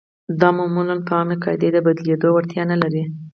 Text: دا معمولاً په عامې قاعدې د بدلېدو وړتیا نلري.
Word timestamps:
دا 0.39 0.49
معمولاً 0.57 0.95
په 1.07 1.13
عامې 1.17 1.35
قاعدې 1.43 1.69
د 1.73 1.77
بدلېدو 1.85 2.27
وړتیا 2.33 2.63
نلري. 2.71 3.03